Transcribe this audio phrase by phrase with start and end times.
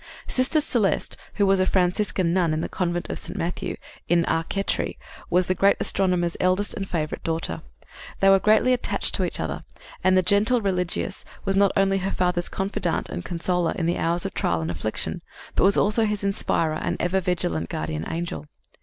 [0.25, 3.37] Sister Celeste, who was a Franciscan nun in the convent of St.
[3.37, 3.75] Matthew,
[4.07, 4.97] in Arcetri,
[5.29, 7.61] was the great astronomer's eldest and favorite daughter.
[8.19, 9.63] They were greatly attached to each other,
[10.03, 14.25] and the gentle religieuse was not only her father's confidante and consoler in the hours
[14.25, 15.21] of trial and affliction,
[15.53, 18.47] but was also his inspirer and ever vigilant guardian angel.